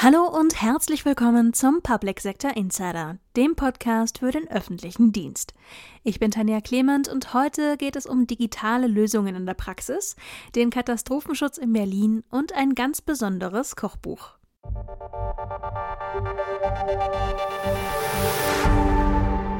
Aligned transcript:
Hallo 0.00 0.28
und 0.28 0.62
herzlich 0.62 1.04
willkommen 1.04 1.54
zum 1.54 1.82
Public 1.82 2.20
Sector 2.20 2.56
Insider, 2.56 3.18
dem 3.36 3.56
Podcast 3.56 4.18
für 4.18 4.30
den 4.30 4.48
öffentlichen 4.48 5.10
Dienst. 5.10 5.54
Ich 6.04 6.20
bin 6.20 6.30
Tanja 6.30 6.60
Clement 6.60 7.08
und 7.08 7.34
heute 7.34 7.76
geht 7.76 7.96
es 7.96 8.06
um 8.06 8.28
digitale 8.28 8.86
Lösungen 8.86 9.34
in 9.34 9.44
der 9.44 9.54
Praxis, 9.54 10.14
den 10.54 10.70
Katastrophenschutz 10.70 11.58
in 11.58 11.72
Berlin 11.72 12.22
und 12.30 12.52
ein 12.52 12.76
ganz 12.76 13.00
besonderes 13.00 13.74
Kochbuch. 13.74 14.38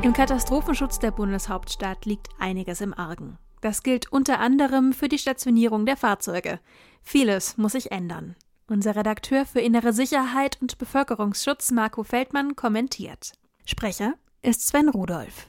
Im 0.03 0.13
Katastrophenschutz 0.13 1.01
der 1.01 1.11
Bundeshauptstadt 1.11 2.07
liegt 2.07 2.29
einiges 2.39 2.81
im 2.81 2.95
Argen. 2.95 3.39
Das 3.61 3.83
gilt 3.83 4.13
unter 4.13 4.39
anderem 4.39 4.93
für 4.93 5.09
die 5.09 5.19
Stationierung 5.19 5.85
der 5.85 5.97
Fahrzeuge. 5.97 6.61
Vieles 7.03 7.59
muss 7.59 7.73
sich 7.73 7.91
ändern. 7.91 8.37
Unser 8.71 8.97
Redakteur 8.97 9.47
für 9.47 9.61
innere 9.61 9.95
Sicherheit 9.95 10.59
und 10.61 10.77
Bevölkerungsschutz 10.77 11.71
Marco 11.71 12.05
Feldmann 12.05 12.55
kommentiert. 12.55 13.33
Sprecher 13.65 14.13
ist 14.43 14.69
Sven 14.69 14.91
Rudolph. 14.91 15.47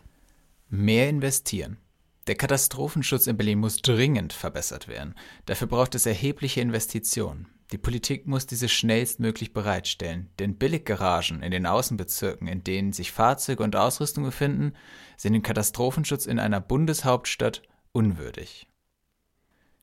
Mehr 0.70 1.10
investieren. 1.10 1.80
Der 2.28 2.36
Katastrophenschutz 2.36 3.28
in 3.28 3.36
Berlin 3.36 3.60
muss 3.60 3.82
dringend 3.82 4.32
verbessert 4.32 4.88
werden. 4.88 5.16
Dafür 5.48 5.68
braucht 5.68 5.96
es 5.96 6.06
erhebliche 6.06 6.62
Investitionen. 6.62 7.48
Die 7.74 7.78
Politik 7.78 8.26
muss 8.26 8.46
diese 8.46 8.70
schnellstmöglich 8.70 9.52
bereitstellen, 9.52 10.30
denn 10.40 10.56
Billiggaragen 10.56 11.44
in 11.44 11.52
den 11.52 11.66
Außenbezirken, 11.66 12.48
in 12.48 12.64
denen 12.64 12.94
sich 12.94 13.12
Fahrzeuge 13.12 13.64
und 13.64 13.76
Ausrüstung 13.76 14.24
befinden, 14.24 14.72
sind 15.18 15.34
dem 15.34 15.44
Katastrophenschutz 15.44 16.26
in 16.26 16.40
einer 16.40 16.62
Bundeshauptstadt 16.62 17.64
unwürdig. 17.92 18.69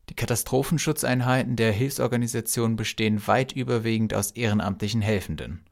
Die 0.09 0.15
Katastrophenschutzeinheiten 0.15 1.57
der 1.57 1.73
Hilfsorganisation 1.73 2.77
bestehen 2.77 3.27
weit 3.27 3.53
überwiegend 3.53 4.15
aus 4.15 4.31
ehrenamtlichen 4.31 5.03
Helfenden. 5.03 5.65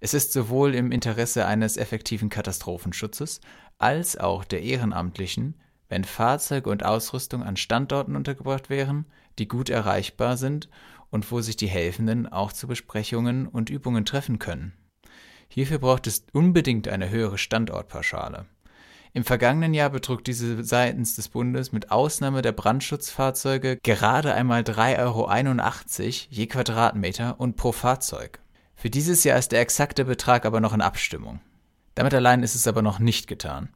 Es 0.00 0.14
ist 0.14 0.32
sowohl 0.32 0.74
im 0.74 0.92
Interesse 0.92 1.46
eines 1.46 1.76
effektiven 1.76 2.28
Katastrophenschutzes 2.28 3.40
als 3.78 4.16
auch 4.16 4.44
der 4.44 4.62
Ehrenamtlichen, 4.62 5.54
wenn 5.88 6.04
Fahrzeuge 6.04 6.70
und 6.70 6.84
Ausrüstung 6.84 7.42
an 7.42 7.56
Standorten 7.56 8.14
untergebracht 8.14 8.68
wären, 8.68 9.06
die 9.38 9.48
gut 9.48 9.70
erreichbar 9.70 10.36
sind 10.36 10.68
und 11.10 11.30
wo 11.32 11.40
sich 11.40 11.56
die 11.56 11.68
Helfenden 11.68 12.30
auch 12.30 12.52
zu 12.52 12.68
Besprechungen 12.68 13.46
und 13.46 13.70
Übungen 13.70 14.04
treffen 14.04 14.38
können. 14.38 14.74
Hierfür 15.48 15.78
braucht 15.78 16.06
es 16.06 16.26
unbedingt 16.32 16.88
eine 16.88 17.08
höhere 17.08 17.38
Standortpauschale. 17.38 18.46
Im 19.18 19.24
vergangenen 19.24 19.74
Jahr 19.74 19.90
betrug 19.90 20.22
diese 20.22 20.62
seitens 20.62 21.16
des 21.16 21.28
Bundes 21.28 21.72
mit 21.72 21.90
Ausnahme 21.90 22.40
der 22.40 22.52
Brandschutzfahrzeuge 22.52 23.76
gerade 23.82 24.32
einmal 24.32 24.60
3,81 24.60 25.00
Euro 25.00 25.28
je 26.30 26.46
Quadratmeter 26.46 27.40
und 27.40 27.56
pro 27.56 27.72
Fahrzeug. 27.72 28.38
Für 28.76 28.90
dieses 28.90 29.24
Jahr 29.24 29.36
ist 29.36 29.50
der 29.50 29.60
exakte 29.60 30.04
Betrag 30.04 30.46
aber 30.46 30.60
noch 30.60 30.72
in 30.72 30.80
Abstimmung. 30.80 31.40
Damit 31.96 32.14
allein 32.14 32.44
ist 32.44 32.54
es 32.54 32.68
aber 32.68 32.80
noch 32.80 33.00
nicht 33.00 33.26
getan. 33.26 33.70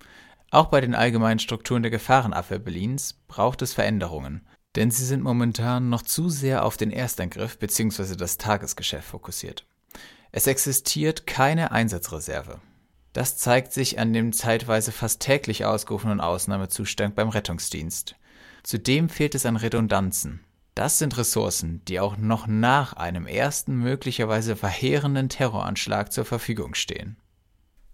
Auch 0.53 0.67
bei 0.67 0.81
den 0.81 0.95
allgemeinen 0.95 1.41
Strukturen 1.41 1.83
der 1.83 1.91
Gefahrenabwehr 1.91 2.61
Berlins 2.61 3.15
braucht 3.27 3.63
es 3.63 3.73
Veränderungen, 3.73 4.47
denn 4.77 4.93
sie 4.93 5.05
sind 5.05 5.25
momentan 5.25 5.89
noch 5.89 6.03
zu 6.03 6.31
sehr 6.31 6.65
auf 6.65 6.77
den 6.77 6.93
Erstangriff 6.93 7.59
bzw. 7.59 8.15
das 8.15 8.39
Tagesgeschäft 8.39 9.09
fokussiert. 9.09 9.67
Es 10.31 10.47
existiert 10.47 11.27
keine 11.27 11.73
Einsatzreserve. 11.73 12.61
Das 13.13 13.37
zeigt 13.37 13.73
sich 13.73 13.99
an 13.99 14.13
dem 14.13 14.33
zeitweise 14.33 14.93
fast 14.93 15.21
täglich 15.21 15.65
ausgerufenen 15.65 16.21
Ausnahmezustand 16.21 17.15
beim 17.15 17.29
Rettungsdienst. 17.29 18.17
Zudem 18.63 19.09
fehlt 19.09 19.35
es 19.35 19.45
an 19.45 19.57
Redundanzen. 19.57 20.41
Das 20.75 20.99
sind 20.99 21.19
Ressourcen, 21.19 21.83
die 21.87 22.01
auch 22.01 22.17
noch 22.17 22.47
nach 22.47 22.95
einem 22.95 23.27
ersten 23.27 23.77
möglicherweise 23.77 24.57
verheerenden 24.57 25.29
Terroranschlag 25.29 26.13
zur 26.13 26.25
Verfügung 26.25 26.75
stehen. 26.75 27.17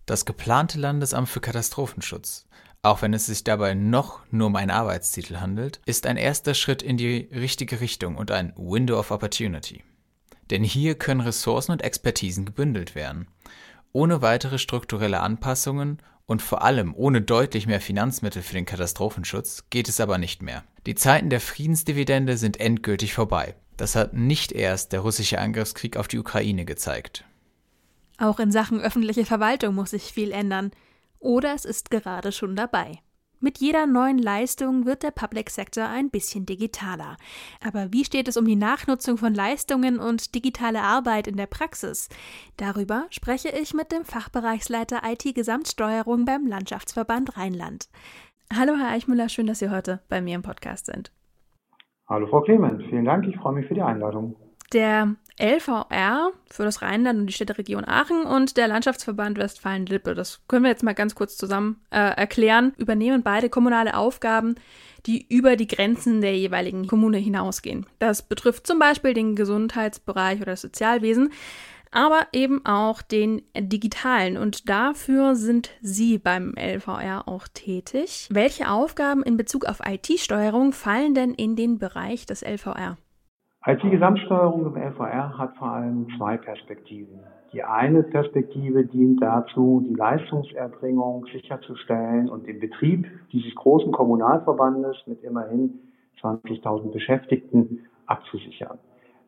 Das 0.06 0.24
geplante 0.24 0.78
Landesamt 0.78 1.28
für 1.28 1.40
Katastrophenschutz, 1.40 2.46
auch 2.82 3.02
wenn 3.02 3.12
es 3.12 3.26
sich 3.26 3.42
dabei 3.42 3.74
noch 3.74 4.20
nur 4.30 4.46
um 4.46 4.56
einen 4.56 4.70
Arbeitstitel 4.70 5.38
handelt, 5.38 5.80
ist 5.84 6.06
ein 6.06 6.16
erster 6.16 6.54
Schritt 6.54 6.82
in 6.82 6.96
die 6.96 7.28
richtige 7.32 7.80
Richtung 7.80 8.16
und 8.16 8.30
ein 8.30 8.52
Window 8.56 8.98
of 8.98 9.10
Opportunity. 9.10 9.82
Denn 10.50 10.62
hier 10.62 10.94
können 10.94 11.20
Ressourcen 11.20 11.72
und 11.72 11.82
Expertisen 11.82 12.46
gebündelt 12.46 12.94
werden. 12.94 13.26
Ohne 13.92 14.22
weitere 14.22 14.58
strukturelle 14.58 15.20
Anpassungen 15.20 15.98
und 16.26 16.42
vor 16.42 16.62
allem 16.62 16.94
ohne 16.94 17.22
deutlich 17.22 17.66
mehr 17.66 17.80
Finanzmittel 17.80 18.42
für 18.42 18.54
den 18.54 18.66
Katastrophenschutz 18.66 19.64
geht 19.70 19.88
es 19.88 19.98
aber 19.98 20.18
nicht 20.18 20.42
mehr. 20.42 20.62
Die 20.86 20.94
Zeiten 20.94 21.30
der 21.30 21.40
Friedensdividende 21.40 22.36
sind 22.36 22.60
endgültig 22.60 23.14
vorbei. 23.14 23.54
Das 23.78 23.96
hat 23.96 24.12
nicht 24.12 24.52
erst 24.52 24.92
der 24.92 25.00
russische 25.00 25.38
Angriffskrieg 25.38 25.96
auf 25.96 26.08
die 26.08 26.18
Ukraine 26.18 26.64
gezeigt. 26.64 27.24
Auch 28.18 28.40
in 28.40 28.50
Sachen 28.50 28.80
öffentliche 28.80 29.24
Verwaltung 29.24 29.74
muss 29.74 29.90
sich 29.90 30.12
viel 30.12 30.32
ändern. 30.32 30.72
Oder 31.20 31.54
es 31.54 31.64
ist 31.64 31.90
gerade 31.90 32.32
schon 32.32 32.56
dabei. 32.56 32.98
Mit 33.40 33.58
jeder 33.58 33.86
neuen 33.86 34.18
Leistung 34.18 34.84
wird 34.84 35.04
der 35.04 35.12
Public 35.12 35.50
Sector 35.50 35.86
ein 35.86 36.10
bisschen 36.10 36.44
digitaler. 36.44 37.16
Aber 37.64 37.92
wie 37.92 38.04
steht 38.04 38.26
es 38.26 38.36
um 38.36 38.44
die 38.44 38.56
Nachnutzung 38.56 39.16
von 39.16 39.32
Leistungen 39.32 40.00
und 40.00 40.34
digitale 40.34 40.82
Arbeit 40.82 41.28
in 41.28 41.36
der 41.36 41.46
Praxis? 41.46 42.08
Darüber 42.56 43.06
spreche 43.10 43.50
ich 43.50 43.74
mit 43.74 43.92
dem 43.92 44.04
Fachbereichsleiter 44.04 45.02
IT-Gesamtsteuerung 45.04 46.24
beim 46.24 46.48
Landschaftsverband 46.48 47.36
Rheinland. 47.36 47.88
Hallo, 48.52 48.74
Herr 48.76 48.88
Eichmüller, 48.88 49.28
schön, 49.28 49.46
dass 49.46 49.60
Sie 49.60 49.70
heute 49.70 50.00
bei 50.08 50.20
mir 50.20 50.34
im 50.34 50.42
Podcast 50.42 50.86
sind. 50.86 51.12
Hallo, 52.08 52.26
Frau 52.26 52.40
Clement, 52.40 52.82
vielen 52.88 53.04
Dank, 53.04 53.24
ich 53.28 53.36
freue 53.36 53.52
mich 53.52 53.66
für 53.66 53.74
die 53.74 53.82
Einladung. 53.82 54.34
Der 54.72 55.14
LVR 55.38 56.32
für 56.50 56.64
das 56.64 56.82
Rheinland 56.82 57.20
und 57.20 57.26
die 57.26 57.32
Städteregion 57.32 57.84
Aachen 57.84 58.22
und 58.22 58.56
der 58.56 58.68
Landschaftsverband 58.68 59.38
Westfalen-Lippe, 59.38 60.14
das 60.14 60.40
können 60.48 60.64
wir 60.64 60.70
jetzt 60.70 60.82
mal 60.82 60.94
ganz 60.94 61.14
kurz 61.14 61.36
zusammen 61.36 61.80
äh, 61.90 61.98
erklären, 61.98 62.72
übernehmen 62.76 63.22
beide 63.22 63.48
kommunale 63.48 63.96
Aufgaben, 63.96 64.56
die 65.06 65.26
über 65.28 65.56
die 65.56 65.68
Grenzen 65.68 66.20
der 66.20 66.36
jeweiligen 66.36 66.86
Kommune 66.86 67.18
hinausgehen. 67.18 67.86
Das 67.98 68.22
betrifft 68.22 68.66
zum 68.66 68.78
Beispiel 68.78 69.14
den 69.14 69.36
Gesundheitsbereich 69.36 70.40
oder 70.40 70.52
das 70.52 70.62
Sozialwesen, 70.62 71.30
aber 71.90 72.26
eben 72.32 72.66
auch 72.66 73.00
den 73.00 73.42
digitalen. 73.56 74.36
Und 74.36 74.68
dafür 74.68 75.34
sind 75.36 75.70
Sie 75.80 76.18
beim 76.18 76.54
LVR 76.56 77.26
auch 77.26 77.48
tätig. 77.48 78.28
Welche 78.30 78.70
Aufgaben 78.70 79.22
in 79.22 79.36
Bezug 79.36 79.64
auf 79.64 79.80
IT-Steuerung 79.86 80.72
fallen 80.72 81.14
denn 81.14 81.32
in 81.32 81.56
den 81.56 81.78
Bereich 81.78 82.26
des 82.26 82.42
LVR? 82.42 82.98
IT-Gesamtsteuerung 83.68 84.64
im 84.64 84.76
LVR 84.82 85.36
hat 85.36 85.54
vor 85.58 85.68
allem 85.68 86.06
zwei 86.16 86.38
Perspektiven. 86.38 87.20
Die 87.52 87.62
eine 87.62 88.02
Perspektive 88.02 88.86
dient 88.86 89.20
dazu, 89.20 89.84
die 89.86 89.92
Leistungserbringung 89.92 91.26
sicherzustellen 91.30 92.30
und 92.30 92.46
den 92.46 92.60
Betrieb 92.60 93.06
dieses 93.30 93.54
großen 93.54 93.92
Kommunalverbandes 93.92 94.96
mit 95.04 95.22
immerhin 95.22 95.80
20.000 96.22 96.92
Beschäftigten 96.92 97.80
abzusichern. 98.06 98.78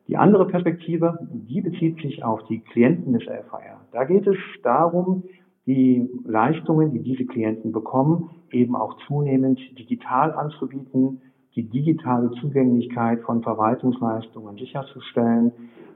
Die 0.07 0.17
andere 0.17 0.47
Perspektive, 0.47 1.19
die 1.31 1.61
bezieht 1.61 2.01
sich 2.01 2.23
auf 2.23 2.43
die 2.45 2.61
Klienten 2.61 3.13
des 3.13 3.27
LVR. 3.27 3.79
Da 3.91 4.05
geht 4.05 4.25
es 4.25 4.37
darum, 4.63 5.23
die 5.67 6.09
Leistungen, 6.25 6.91
die 6.93 7.03
diese 7.03 7.25
Klienten 7.25 7.71
bekommen, 7.71 8.31
eben 8.49 8.75
auch 8.75 8.97
zunehmend 9.05 9.59
digital 9.77 10.31
anzubieten, 10.33 11.21
die 11.55 11.63
digitale 11.63 12.31
Zugänglichkeit 12.39 13.21
von 13.21 13.43
Verwaltungsleistungen 13.43 14.57
sicherzustellen. 14.57 15.51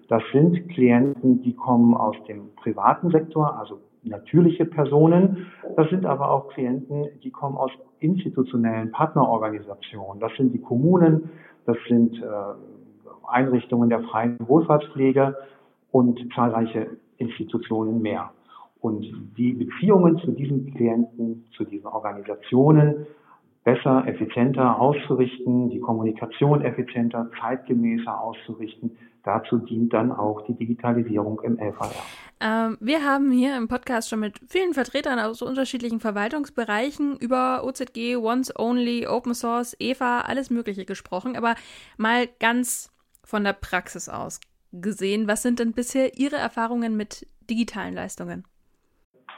Das 0.08 0.22
sind 0.32 0.70
Klienten, 0.70 1.42
die 1.42 1.54
kommen 1.54 1.94
aus 1.96 2.16
dem 2.28 2.54
privaten 2.56 3.10
Sektor, 3.10 3.58
also 3.58 3.80
natürliche 4.04 4.66
Personen. 4.66 5.48
Das 5.76 5.90
sind 5.90 6.06
aber 6.06 6.30
auch 6.30 6.50
Klienten, 6.50 7.08
die 7.24 7.32
kommen 7.32 7.58
aus 7.58 7.72
institutionellen 8.00 8.92
Partnerorganisationen. 8.92 10.20
Das 10.20 10.32
sind 10.38 10.54
die 10.54 10.62
Kommunen, 10.62 11.30
das 11.66 11.78
sind 11.88 12.22
äh, 12.22 12.26
Einrichtungen 13.28 13.90
der 13.90 14.02
freien 14.02 14.38
Wohlfahrtspflege 14.40 15.36
und 15.92 16.20
zahlreiche 16.36 16.88
Institutionen 17.18 18.02
mehr. 18.02 18.32
Und 18.82 19.06
die 19.38 19.54
Beziehungen 19.54 20.20
zu 20.20 20.32
diesen 20.32 20.72
Klienten, 20.76 21.46
zu 21.58 21.64
diesen 21.64 21.88
Organisationen 21.88 23.08
besser, 23.66 24.08
effizienter 24.08 24.80
auszurichten, 24.80 25.70
die 25.70 25.80
Kommunikation 25.82 26.62
effizienter, 26.62 27.30
zeitgemäßer 27.42 28.22
auszurichten. 28.22 28.98
Dazu 29.24 29.58
dient 29.58 29.92
dann 29.92 30.12
auch 30.12 30.46
die 30.46 30.54
Digitalisierung 30.54 31.42
im 31.42 31.58
LVR. 31.58 31.92
Ähm, 32.40 32.78
wir 32.80 33.04
haben 33.04 33.32
hier 33.32 33.58
im 33.58 33.68
Podcast 33.68 34.10
schon 34.10 34.20
mit 34.20 34.40
vielen 34.48 34.74
Vertretern 34.74 35.20
aus 35.20 35.42
unterschiedlichen 35.42 36.00
Verwaltungsbereichen 36.00 37.18
über 37.18 37.64
OZG, 37.66 38.18
Once 38.18 38.54
Only, 38.58 39.08
Open 39.08 39.34
Source, 39.34 39.76
EVA, 39.80 40.22
alles 40.22 40.52
Mögliche 40.52 40.86
gesprochen. 40.86 41.36
Aber 41.36 41.56
mal 41.98 42.28
ganz 42.40 42.94
von 43.24 43.44
der 43.44 43.54
Praxis 43.54 44.08
aus 44.10 44.40
gesehen, 44.72 45.28
was 45.28 45.42
sind 45.42 45.60
denn 45.60 45.72
bisher 45.72 46.18
Ihre 46.18 46.36
Erfahrungen 46.36 46.96
mit 46.96 47.28
digitalen 47.50 47.96
Leistungen? 47.96 48.44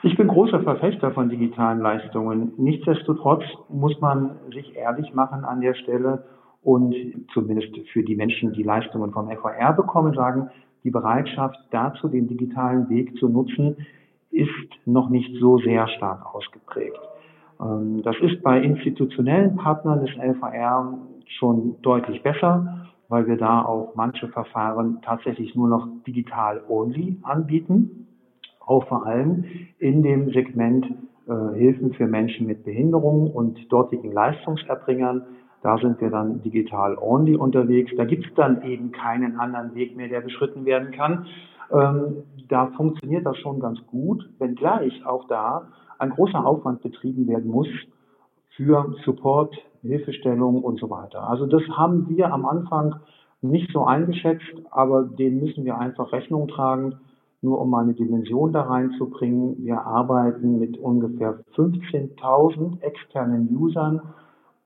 Ich 0.04 0.16
bin 0.16 0.28
großer 0.28 0.62
Verfechter 0.62 1.12
von 1.12 1.30
digitalen 1.30 1.80
Leistungen. 1.80 2.54
Nichtsdestotrotz 2.58 3.44
muss 3.68 4.00
man 4.00 4.36
sich 4.54 4.76
ehrlich 4.76 5.14
machen 5.14 5.44
an 5.44 5.62
der 5.62 5.74
Stelle 5.74 6.24
und 6.62 6.94
zumindest 7.34 7.76
für 7.92 8.04
die 8.04 8.16
Menschen, 8.16 8.54
die 8.54 8.62
Leistungen 8.62 9.12
vom 9.12 9.28
FAR 9.30 9.76
bekommen, 9.76 10.14
sagen, 10.14 10.50
die 10.84 10.92
Bereitschaft 10.92 11.58
dazu, 11.72 12.10
den 12.10 12.28
digitalen 12.28 12.90
Weg 12.90 13.18
zu 13.18 13.28
nutzen, 13.28 13.78
ist 14.30 14.50
noch 14.86 15.10
nicht 15.10 15.36
so 15.40 15.58
sehr 15.58 15.88
stark 15.88 16.34
ausgeprägt. 16.34 17.00
Ähm, 17.60 18.04
das 18.04 18.16
ist 18.22 18.44
bei 18.44 18.62
institutionellen 18.62 19.56
Partnern 19.56 20.06
des 20.06 20.16
LVR 20.16 20.94
schon 21.40 21.82
deutlich 21.82 22.22
besser, 22.22 22.88
weil 23.10 23.26
wir 23.28 23.38
da 23.38 23.64
auch 23.64 23.94
manche 23.96 24.28
Verfahren 24.28 25.00
tatsächlich 25.02 25.56
nur 25.56 25.70
noch 25.70 25.88
digital 26.06 26.62
only 26.70 27.18
anbieten, 27.24 28.07
auch 28.68 28.88
vor 28.88 29.06
allem 29.08 29.46
in 29.80 30.04
dem 30.04 30.32
Segment 30.32 30.86
äh, 31.28 31.58
Hilfen 31.58 31.94
für 31.94 32.06
Menschen 32.06 32.46
mit 32.46 32.64
Behinderung 32.64 33.32
und 33.32 33.72
dortigen 33.72 34.12
Leistungserbringern. 34.12 35.24
Da 35.64 35.78
sind 35.78 36.00
wir 36.00 36.10
dann 36.10 36.44
digital 36.44 36.98
only 36.98 37.36
unterwegs. 37.36 37.92
Da 37.98 38.06
gibt 38.06 38.26
es 38.26 38.34
dann 38.36 38.62
eben 38.64 38.92
keinen 38.92 39.40
anderen 39.40 39.74
Weg 39.74 39.98
mehr, 39.98 40.08
der 40.08 40.22
beschritten 40.22 40.66
werden 40.66 40.92
kann. 40.92 41.26
Ähm, 41.72 42.24
da 42.48 42.68
funktioniert 42.78 43.26
das 43.26 43.38
schon 43.38 43.60
ganz 43.60 43.80
gut, 43.88 44.30
wenngleich 44.40 45.06
auch 45.06 45.28
da 45.28 45.68
ein 46.00 46.12
großer 46.12 46.46
Aufwand 46.46 46.82
betrieben 46.82 47.28
werden 47.28 47.50
muss 47.50 47.68
für 48.56 48.94
Support, 49.04 49.56
Hilfestellung 49.82 50.64
und 50.64 50.80
so 50.80 50.90
weiter. 50.90 51.30
Also 51.30 51.46
das 51.46 51.64
haben 51.70 52.08
wir 52.10 52.32
am 52.34 52.46
Anfang 52.46 52.96
nicht 53.42 53.72
so 53.72 53.86
eingeschätzt, 53.86 54.62
aber 54.72 55.04
dem 55.04 55.40
müssen 55.40 55.66
wir 55.66 55.78
einfach 55.78 56.12
Rechnung 56.12 56.48
tragen. 56.48 57.00
Nur 57.42 57.62
um 57.62 57.70
mal 57.70 57.84
eine 57.84 57.94
Dimension 57.94 58.52
da 58.52 58.64
reinzubringen, 58.64 59.64
wir 59.64 59.82
arbeiten 59.82 60.58
mit 60.58 60.78
ungefähr 60.78 61.44
15.000 61.56 62.82
externen 62.82 63.56
Usern 63.56 64.02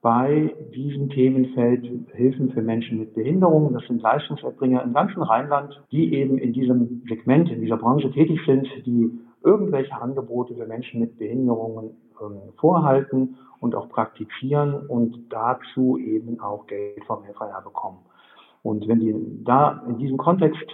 bei 0.00 0.54
diesem 0.74 1.10
Themenfeld 1.10 1.88
Hilfen 2.12 2.50
für 2.50 2.60
Menschen 2.60 2.98
mit 2.98 3.14
Behinderungen. 3.14 3.72
Das 3.72 3.86
sind 3.86 4.02
Leistungserbringer 4.02 4.82
im 4.82 4.92
ganzen 4.92 5.22
Rheinland, 5.22 5.80
die 5.92 6.14
eben 6.14 6.38
in 6.38 6.52
diesem 6.52 7.02
Segment, 7.08 7.50
in 7.50 7.60
dieser 7.60 7.76
Branche 7.76 8.10
tätig 8.10 8.40
sind, 8.44 8.66
die 8.84 9.10
irgendwelche 9.44 10.00
Angebote 10.00 10.54
für 10.54 10.66
Menschen 10.66 11.00
mit 11.00 11.18
Behinderungen 11.18 11.90
äh, 12.20 12.24
vorhalten 12.58 13.36
und 13.60 13.76
auch 13.76 13.88
praktizieren 13.88 14.86
und 14.88 15.18
dazu 15.30 15.98
eben 15.98 16.40
auch 16.40 16.66
Geld 16.66 17.04
vom 17.06 17.22
LVR 17.24 17.62
bekommen. 17.62 17.98
Und 18.64 18.86
wenn 18.88 19.00
die 19.00 19.14
da 19.44 19.82
in 19.88 19.98
diesem 19.98 20.16
Kontext 20.16 20.66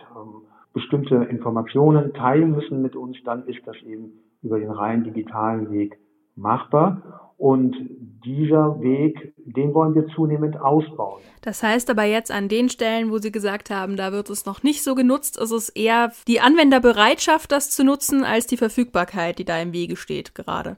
bestimmte 0.79 1.17
Informationen 1.17 2.15
teilen 2.15 2.53
müssen 2.53 2.83
mit 2.83 2.95
uns, 2.95 3.17
dann 3.25 3.47
ist 3.49 3.61
das 3.67 3.77
eben 3.85 4.13
über 4.43 4.61
den 4.61 4.71
rein 4.71 5.03
digitalen 5.03 5.71
Weg 5.73 5.99
machbar. 6.37 7.33
Und 7.37 7.77
dieser 8.25 8.81
Weg, 8.81 9.33
den 9.37 9.75
wollen 9.75 9.95
wir 9.95 10.07
zunehmend 10.09 10.61
ausbauen. 10.61 11.21
Das 11.43 11.63
heißt 11.63 11.91
aber 11.91 12.05
jetzt 12.05 12.33
an 12.33 12.49
den 12.49 12.69
Stellen, 12.69 13.11
wo 13.11 13.19
Sie 13.19 13.33
gesagt 13.33 13.71
haben, 13.71 13.97
da 13.97 14.13
wird 14.13 14.31
es 14.31 14.47
noch 14.47 14.63
nicht 14.63 14.83
so 14.83 14.95
genutzt, 14.95 15.41
ist 15.41 15.53
es 15.53 15.69
eher 15.69 16.13
die 16.29 16.41
Anwenderbereitschaft, 16.41 17.51
das 17.51 17.71
zu 17.71 17.85
nutzen, 17.85 18.25
als 18.25 18.47
die 18.47 18.57
Verfügbarkeit, 18.57 19.39
die 19.39 19.45
da 19.45 19.61
im 19.61 19.73
Wege 19.73 19.97
steht 19.97 20.35
gerade. 20.35 20.77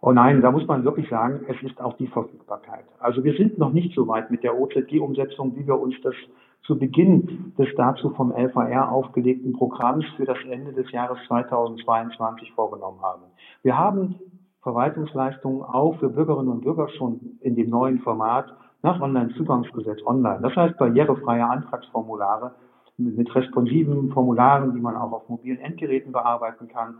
Oh 0.00 0.12
nein, 0.12 0.40
da 0.40 0.50
muss 0.50 0.66
man 0.66 0.84
wirklich 0.84 1.08
sagen, 1.08 1.40
es 1.48 1.56
ist 1.62 1.80
auch 1.80 1.96
die 1.96 2.06
Verfügbarkeit. 2.06 2.84
Also 2.98 3.24
wir 3.24 3.34
sind 3.34 3.58
noch 3.58 3.72
nicht 3.72 3.94
so 3.94 4.06
weit 4.08 4.30
mit 4.30 4.42
der 4.42 4.58
OZG-Umsetzung, 4.58 5.56
wie 5.56 5.66
wir 5.66 5.78
uns 5.78 5.94
das 6.02 6.14
zu 6.62 6.78
Beginn 6.78 7.52
des 7.58 7.68
dazu 7.76 8.10
vom 8.10 8.32
LVR 8.32 8.90
aufgelegten 8.90 9.52
Programms 9.52 10.04
für 10.16 10.24
das 10.24 10.38
Ende 10.48 10.72
des 10.72 10.90
Jahres 10.90 11.18
2022 11.28 12.52
vorgenommen 12.52 13.00
haben. 13.02 13.22
Wir 13.62 13.78
haben 13.78 14.16
Verwaltungsleistungen 14.62 15.62
auch 15.62 15.98
für 16.00 16.08
Bürgerinnen 16.08 16.48
und 16.48 16.62
Bürger 16.62 16.88
schon 16.88 17.38
in 17.40 17.54
dem 17.54 17.70
neuen 17.70 18.00
Format 18.00 18.46
nach 18.82 19.00
Online-Zugangsgesetz 19.00 20.04
online. 20.04 20.40
Das 20.42 20.56
heißt 20.56 20.76
barrierefreie 20.76 21.46
Antragsformulare 21.46 22.52
mit 22.98 23.34
responsiven 23.34 24.10
Formularen, 24.10 24.74
die 24.74 24.80
man 24.80 24.96
auch 24.96 25.12
auf 25.12 25.28
mobilen 25.28 25.58
Endgeräten 25.58 26.12
bearbeiten 26.12 26.68
kann. 26.68 26.96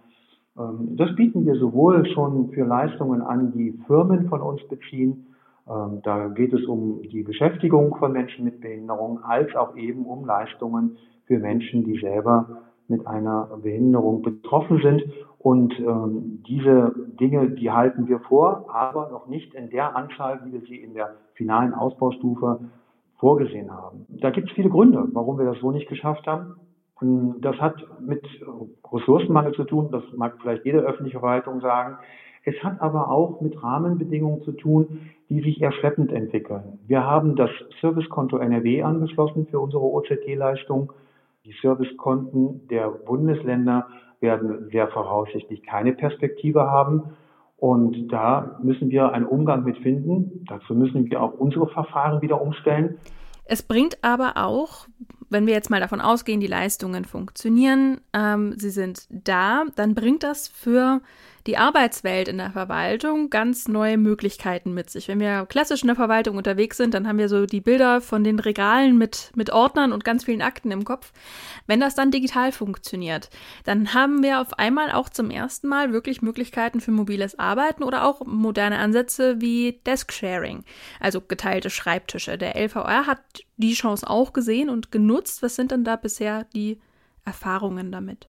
Ähm, 0.58 0.96
das 0.96 1.14
bieten 1.16 1.44
wir 1.46 1.56
sowohl 1.56 2.06
schon 2.06 2.50
für 2.50 2.64
Leistungen 2.64 3.22
an, 3.22 3.52
die 3.52 3.78
Firmen 3.86 4.28
von 4.28 4.40
uns 4.42 4.66
beziehen. 4.68 5.34
Ähm, 5.68 6.00
da 6.02 6.28
geht 6.28 6.52
es 6.52 6.64
um 6.66 7.02
die 7.02 7.22
Beschäftigung 7.22 7.96
von 7.96 8.12
Menschen 8.12 8.44
mit 8.44 8.60
Behinderung, 8.60 9.22
als 9.22 9.54
auch 9.56 9.76
eben 9.76 10.06
um 10.06 10.24
Leistungen 10.24 10.98
für 11.26 11.38
Menschen, 11.38 11.84
die 11.84 11.98
selber 11.98 12.62
mit 12.88 13.06
einer 13.06 13.48
Behinderung 13.62 14.22
betroffen 14.22 14.80
sind. 14.82 15.02
Und 15.38 15.78
ähm, 15.78 16.42
diese 16.48 16.94
Dinge, 17.20 17.50
die 17.50 17.70
halten 17.70 18.08
wir 18.08 18.20
vor, 18.20 18.66
aber 18.72 19.10
noch 19.10 19.26
nicht 19.26 19.54
in 19.54 19.70
der 19.70 19.96
Anzahl, 19.96 20.40
wie 20.44 20.52
wir 20.52 20.60
sie 20.60 20.76
in 20.76 20.94
der 20.94 21.14
finalen 21.34 21.74
Ausbaustufe 21.74 22.60
vorgesehen 23.18 23.70
haben. 23.72 24.06
Da 24.08 24.30
gibt 24.30 24.48
es 24.48 24.54
viele 24.54 24.68
Gründe, 24.68 25.08
warum 25.12 25.38
wir 25.38 25.46
das 25.46 25.58
so 25.60 25.70
nicht 25.70 25.88
geschafft 25.88 26.26
haben. 26.26 26.56
Das 27.40 27.56
hat 27.56 27.74
mit 28.00 28.24
Ressourcenmangel 28.90 29.52
zu 29.52 29.64
tun, 29.64 29.88
das 29.90 30.02
mag 30.16 30.36
vielleicht 30.40 30.64
jede 30.64 30.78
öffentliche 30.78 31.18
Verwaltung 31.18 31.60
sagen. 31.60 31.98
Es 32.44 32.54
hat 32.62 32.80
aber 32.80 33.10
auch 33.10 33.40
mit 33.40 33.62
Rahmenbedingungen 33.62 34.42
zu 34.42 34.52
tun, 34.52 35.00
die 35.28 35.40
sich 35.40 35.60
eher 35.60 35.72
schleppend 35.72 36.12
entwickeln. 36.12 36.78
Wir 36.86 37.04
haben 37.04 37.36
das 37.36 37.50
Servicekonto 37.80 38.38
NRW 38.38 38.82
angeschlossen 38.82 39.46
für 39.50 39.60
unsere 39.60 39.82
OZG-Leistung. 39.82 40.92
Die 41.44 41.54
Servicekonten 41.60 42.68
der 42.68 42.88
Bundesländer 42.88 43.88
werden 44.20 44.68
sehr 44.70 44.88
voraussichtlich 44.88 45.64
keine 45.64 45.92
Perspektive 45.92 46.70
haben. 46.70 47.16
Und 47.56 48.08
da 48.08 48.58
müssen 48.62 48.90
wir 48.90 49.12
einen 49.12 49.26
Umgang 49.26 49.64
mit 49.64 49.78
finden. 49.78 50.44
Dazu 50.48 50.74
müssen 50.74 51.10
wir 51.10 51.22
auch 51.22 51.32
unsere 51.32 51.68
Verfahren 51.68 52.22
wieder 52.22 52.40
umstellen. 52.40 52.98
Es 53.44 53.62
bringt 53.62 54.02
aber 54.02 54.34
auch, 54.36 54.86
wenn 55.30 55.46
wir 55.46 55.54
jetzt 55.54 55.70
mal 55.70 55.80
davon 55.80 56.00
ausgehen, 56.00 56.40
die 56.40 56.46
Leistungen 56.46 57.04
funktionieren, 57.04 58.00
ähm, 58.12 58.54
sie 58.58 58.70
sind 58.70 59.06
da, 59.10 59.64
dann 59.76 59.94
bringt 59.94 60.22
das 60.22 60.48
für 60.48 61.00
die 61.46 61.56
Arbeitswelt 61.56 62.28
in 62.28 62.38
der 62.38 62.50
Verwaltung 62.50 63.30
ganz 63.30 63.68
neue 63.68 63.96
Möglichkeiten 63.96 64.74
mit 64.74 64.90
sich. 64.90 65.06
Wenn 65.08 65.20
wir 65.20 65.46
klassisch 65.46 65.82
in 65.82 65.86
der 65.86 65.96
Verwaltung 65.96 66.36
unterwegs 66.36 66.76
sind, 66.76 66.92
dann 66.92 67.06
haben 67.06 67.18
wir 67.18 67.28
so 67.28 67.46
die 67.46 67.60
Bilder 67.60 68.00
von 68.00 68.24
den 68.24 68.40
Regalen 68.40 68.98
mit, 68.98 69.30
mit 69.36 69.52
Ordnern 69.52 69.92
und 69.92 70.04
ganz 70.04 70.24
vielen 70.24 70.42
Akten 70.42 70.70
im 70.72 70.84
Kopf. 70.84 71.12
Wenn 71.66 71.80
das 71.80 71.94
dann 71.94 72.10
digital 72.10 72.50
funktioniert, 72.50 73.30
dann 73.64 73.94
haben 73.94 74.22
wir 74.22 74.40
auf 74.40 74.58
einmal 74.58 74.90
auch 74.90 75.08
zum 75.08 75.30
ersten 75.30 75.68
Mal 75.68 75.92
wirklich 75.92 76.20
Möglichkeiten 76.20 76.80
für 76.80 76.90
mobiles 76.90 77.38
Arbeiten 77.38 77.84
oder 77.84 78.04
auch 78.04 78.26
moderne 78.26 78.78
Ansätze 78.78 79.40
wie 79.40 79.80
Desk-Sharing, 79.86 80.64
also 81.00 81.20
geteilte 81.20 81.70
Schreibtische. 81.70 82.38
Der 82.38 82.56
LVR 82.56 83.06
hat 83.06 83.20
die 83.56 83.74
Chance 83.74 84.08
auch 84.08 84.32
gesehen 84.32 84.68
und 84.68 84.90
genutzt. 84.90 85.42
Was 85.42 85.54
sind 85.54 85.70
denn 85.70 85.84
da 85.84 85.96
bisher 85.96 86.44
die 86.54 86.80
Erfahrungen 87.24 87.92
damit? 87.92 88.26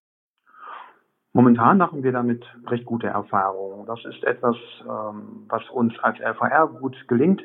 Momentan 1.38 1.78
machen 1.78 2.02
wir 2.02 2.10
damit 2.10 2.44
recht 2.66 2.84
gute 2.84 3.06
Erfahrungen. 3.06 3.86
Das 3.86 4.04
ist 4.04 4.24
etwas, 4.24 4.56
ähm, 4.82 5.44
was 5.48 5.62
uns 5.70 5.96
als 6.00 6.18
LVR 6.18 6.66
gut 6.66 6.96
gelingt. 7.06 7.44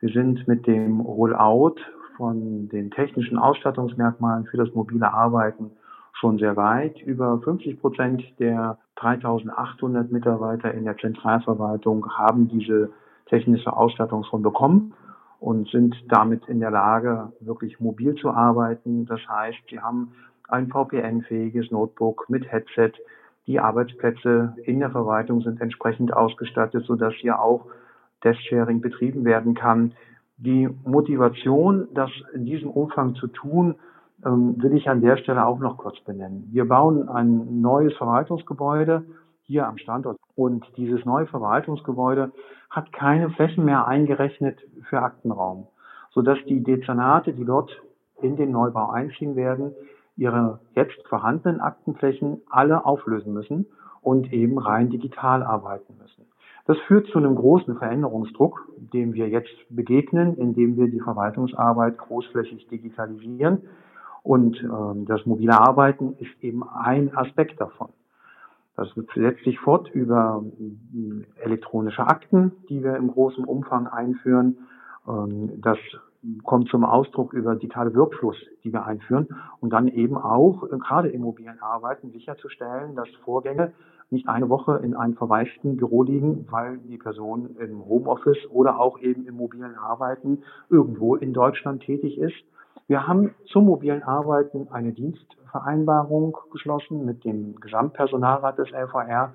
Wir 0.00 0.08
sind 0.14 0.48
mit 0.48 0.66
dem 0.66 1.00
Rollout 1.00 1.74
von 2.16 2.70
den 2.70 2.90
technischen 2.90 3.36
Ausstattungsmerkmalen 3.36 4.46
für 4.46 4.56
das 4.56 4.72
mobile 4.74 5.12
Arbeiten 5.12 5.72
schon 6.14 6.38
sehr 6.38 6.56
weit. 6.56 6.98
Über 7.02 7.38
50 7.42 7.82
Prozent 7.82 8.24
der 8.38 8.78
3800 8.96 10.10
Mitarbeiter 10.10 10.72
in 10.72 10.84
der 10.84 10.96
Zentralverwaltung 10.96 12.16
haben 12.16 12.48
diese 12.48 12.92
technische 13.26 13.76
Ausstattung 13.76 14.24
schon 14.24 14.40
bekommen 14.40 14.94
und 15.38 15.68
sind 15.68 15.94
damit 16.08 16.48
in 16.48 16.60
der 16.60 16.70
Lage, 16.70 17.30
wirklich 17.40 17.78
mobil 17.78 18.14
zu 18.14 18.30
arbeiten. 18.30 19.04
Das 19.04 19.20
heißt, 19.28 19.58
sie 19.68 19.80
haben 19.80 20.12
ein 20.48 20.68
VPN-fähiges 20.68 21.70
Notebook 21.70 22.30
mit 22.30 22.50
Headset, 22.50 22.92
die 23.46 23.60
Arbeitsplätze 23.60 24.56
in 24.64 24.80
der 24.80 24.90
Verwaltung 24.90 25.42
sind 25.42 25.60
entsprechend 25.60 26.14
ausgestattet, 26.14 26.84
sodass 26.86 27.14
hier 27.14 27.40
auch 27.40 27.66
Desk-Sharing 28.24 28.80
betrieben 28.80 29.24
werden 29.24 29.54
kann. 29.54 29.92
Die 30.36 30.68
Motivation, 30.84 31.88
das 31.92 32.10
in 32.32 32.46
diesem 32.46 32.70
Umfang 32.70 33.14
zu 33.14 33.26
tun, 33.28 33.76
ähm, 34.24 34.54
will 34.62 34.74
ich 34.74 34.88
an 34.88 35.00
der 35.00 35.16
Stelle 35.18 35.46
auch 35.46 35.58
noch 35.58 35.76
kurz 35.76 36.00
benennen. 36.00 36.48
Wir 36.50 36.66
bauen 36.66 37.08
ein 37.08 37.60
neues 37.60 37.94
Verwaltungsgebäude 37.96 39.04
hier 39.42 39.66
am 39.68 39.76
Standort 39.76 40.16
und 40.34 40.64
dieses 40.76 41.04
neue 41.04 41.26
Verwaltungsgebäude 41.26 42.32
hat 42.70 42.92
keine 42.92 43.30
Flächen 43.30 43.64
mehr 43.64 43.86
eingerechnet 43.86 44.58
für 44.88 45.02
Aktenraum, 45.02 45.66
sodass 46.10 46.38
die 46.48 46.62
Dezernate, 46.62 47.34
die 47.34 47.44
dort 47.44 47.70
in 48.22 48.36
den 48.36 48.50
Neubau 48.50 48.88
einziehen 48.90 49.36
werden, 49.36 49.72
ihre 50.16 50.60
jetzt 50.74 51.06
vorhandenen 51.08 51.60
Aktenflächen 51.60 52.42
alle 52.50 52.84
auflösen 52.84 53.32
müssen 53.32 53.66
und 54.00 54.32
eben 54.32 54.58
rein 54.58 54.90
digital 54.90 55.42
arbeiten 55.42 55.94
müssen. 56.00 56.26
Das 56.66 56.78
führt 56.86 57.06
zu 57.08 57.18
einem 57.18 57.34
großen 57.34 57.76
Veränderungsdruck, 57.76 58.68
dem 58.78 59.12
wir 59.12 59.28
jetzt 59.28 59.54
begegnen, 59.68 60.36
indem 60.36 60.76
wir 60.76 60.88
die 60.88 61.00
Verwaltungsarbeit 61.00 61.98
großflächig 61.98 62.68
digitalisieren. 62.68 63.62
Und 64.22 64.62
ähm, 64.62 65.04
das 65.04 65.26
mobile 65.26 65.58
Arbeiten 65.60 66.14
ist 66.18 66.42
eben 66.42 66.62
ein 66.66 67.14
Aspekt 67.14 67.60
davon. 67.60 67.90
Das 68.76 68.88
setzt 69.14 69.44
sich 69.44 69.60
fort 69.60 69.90
über 69.92 70.42
äh, 70.58 71.42
elektronische 71.42 72.06
Akten, 72.06 72.52
die 72.70 72.82
wir 72.82 72.96
im 72.96 73.08
großen 73.08 73.44
Umfang 73.44 73.86
einführen. 73.86 74.58
Ähm, 75.06 75.60
das 75.60 75.78
kommt 76.42 76.68
zum 76.68 76.84
Ausdruck 76.84 77.32
über 77.32 77.54
digitale 77.54 77.94
Workflows, 77.94 78.36
die 78.62 78.72
wir 78.72 78.84
einführen 78.84 79.28
und 79.60 79.72
dann 79.72 79.88
eben 79.88 80.16
auch 80.16 80.64
äh, 80.64 80.78
gerade 80.78 81.08
im 81.08 81.22
mobilen 81.22 81.60
Arbeiten 81.60 82.10
sicherzustellen, 82.10 82.94
dass 82.96 83.08
Vorgänge 83.24 83.72
nicht 84.10 84.28
eine 84.28 84.48
Woche 84.48 84.80
in 84.82 84.94
einem 84.94 85.14
verwaisten 85.14 85.76
Büro 85.76 86.02
liegen, 86.02 86.46
weil 86.50 86.78
die 86.78 86.98
Person 86.98 87.56
im 87.58 87.84
Homeoffice 87.84 88.38
oder 88.50 88.78
auch 88.78 88.98
eben 89.00 89.26
im 89.26 89.36
mobilen 89.36 89.76
Arbeiten 89.76 90.42
irgendwo 90.70 91.16
in 91.16 91.32
Deutschland 91.32 91.82
tätig 91.82 92.18
ist. 92.18 92.36
Wir 92.86 93.06
haben 93.06 93.34
zum 93.46 93.64
mobilen 93.64 94.02
Arbeiten 94.02 94.68
eine 94.70 94.92
Dienstvereinbarung 94.92 96.36
geschlossen 96.52 97.04
mit 97.04 97.24
dem 97.24 97.56
Gesamtpersonalrat 97.56 98.58
des 98.58 98.70
LVR, 98.70 99.32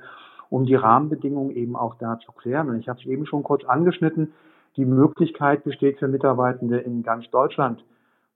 um 0.49 0.65
die 0.65 0.75
Rahmenbedingungen 0.75 1.51
eben 1.51 1.75
auch 1.75 1.95
da 1.95 2.19
zu 2.19 2.31
klären. 2.31 2.69
Und 2.69 2.79
ich 2.79 2.87
habe 2.87 2.99
es 2.99 3.05
eben 3.05 3.25
schon 3.25 3.43
kurz 3.43 3.65
angeschnitten. 3.65 4.33
Die 4.79 4.85
Möglichkeit 4.85 5.65
besteht 5.65 5.99
für 5.99 6.07
Mitarbeitende 6.07 6.77
in 6.77 7.03
ganz 7.03 7.29
Deutschland 7.31 7.83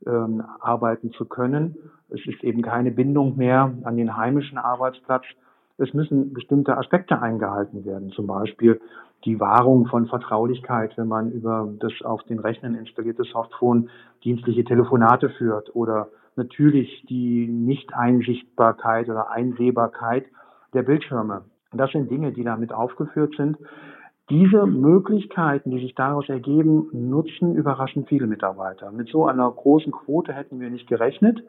ähm, 0.06 0.44
arbeiten 0.60 1.14
zu 1.14 1.24
können. 1.24 1.78
Es 2.10 2.20
ist 2.28 2.44
eben 2.44 2.62
keine 2.62 2.92
Bindung 2.92 3.38
mehr 3.38 3.74
an 3.84 3.96
den 3.96 4.18
heimischen 4.18 4.58
Arbeitsplatz. 4.58 5.24
Es 5.78 5.94
müssen 5.94 6.34
bestimmte 6.34 6.78
Aspekte 6.78 7.22
eingehalten 7.22 7.86
werden, 7.86 8.10
zum 8.10 8.28
Beispiel 8.28 8.82
die 9.24 9.40
Wahrung 9.40 9.86
von 9.86 10.08
Vertraulichkeit, 10.08 10.98
wenn 10.98 11.08
man 11.08 11.32
über 11.32 11.74
das 11.80 11.94
auf 12.04 12.22
den 12.24 12.40
Rechnern 12.40 12.76
installierte 12.76 13.24
Softphone 13.24 13.90
dienstliche 14.26 14.66
Telefonate 14.66 15.30
führt 15.30 15.74
oder 15.74 16.10
natürlich 16.36 17.06
die 17.08 17.48
Nicht-Einsichtbarkeit 17.48 19.08
oder 19.08 19.32
Einsehbarkeit 19.32 20.26
der 20.74 20.84
Bildschirme. 20.84 21.46
Das 21.72 21.90
sind 21.92 22.12
Dinge, 22.12 22.34
die 22.34 22.44
damit 22.44 22.74
aufgeführt 22.74 23.34
sind. 23.38 23.58
Diese 24.30 24.66
Möglichkeiten, 24.66 25.72
die 25.72 25.80
sich 25.80 25.96
daraus 25.96 26.30
ergeben, 26.30 26.88
nutzen 26.94 27.56
überraschend 27.56 28.08
viele 28.08 28.26
Mitarbeiter. 28.26 28.92
Mit 28.92 29.10
so 29.10 29.26
einer 29.26 29.52
großen 29.52 29.92
Quote 29.92 30.34
hätten 30.34 30.62
wir 30.62 30.70
nicht 30.70 30.88
gerechnet. 30.88 31.44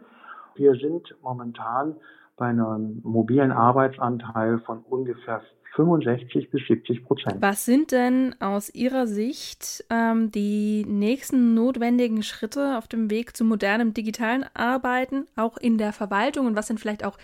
Wir 0.57 0.75
sind 0.75 1.15
momentan 1.23 1.97
bei 2.37 2.47
einem 2.47 3.01
mobilen 3.05 3.53
Arbeitsanteil 3.53 4.59
von 4.61 4.81
ungefähr 4.89 5.43
65 5.77 6.51
bis 6.51 6.67
70 6.67 7.05
Prozent. 7.05 7.37
Was 7.41 7.65
sind 7.65 7.93
denn 7.93 8.35
aus 8.41 8.73
Ihrer 8.75 9.07
Sicht 9.07 9.85
ähm, 9.91 10.31
die 10.31 10.85
nächsten 10.87 11.55
notwendigen 11.55 12.23
Schritte 12.23 12.77
auf 12.79 12.89
dem 12.89 13.11
Weg 13.11 13.37
zu 13.37 13.45
modernem 13.45 13.95
digitalen 13.95 14.45
Arbeiten, 14.55 15.27
auch 15.37 15.57
in 15.57 15.79
der 15.79 15.93
Verwaltung? 15.93 16.47
Und 16.47 16.57
was 16.57 16.69
sind 16.69 16.81
vielleicht 16.81 17.05
auch 17.05 17.19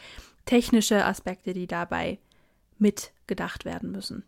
technische 0.47 1.05
Aspekte, 1.05 1.53
die 1.53 1.67
dabei 1.67 2.19
mitgedacht 2.79 3.65
werden 3.65 3.93
müssen? 3.93 4.25